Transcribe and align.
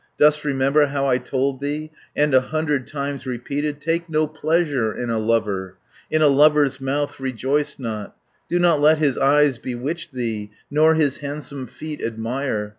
Dost 0.17 0.43
remember, 0.43 0.87
how 0.87 1.05
I 1.05 1.19
told 1.19 1.59
thee, 1.59 1.91
And 2.15 2.33
a 2.33 2.41
hundred 2.41 2.87
times 2.87 3.27
repeated, 3.27 3.75
190 3.75 3.91
Take 3.99 4.09
no 4.09 4.25
pleasure 4.25 4.91
in 4.91 5.11
a 5.11 5.19
lover, 5.19 5.77
In 6.09 6.23
a 6.23 6.27
lover's 6.27 6.81
mouth 6.81 7.19
rejoice 7.19 7.77
not, 7.77 8.15
Do 8.49 8.57
not 8.57 8.81
let 8.81 8.97
his 8.97 9.19
eyes 9.19 9.59
bewitch 9.59 10.09
thee, 10.09 10.49
Nor 10.71 10.95
his 10.95 11.17
handsome 11.19 11.67
feet 11.67 12.01
admire? 12.01 12.69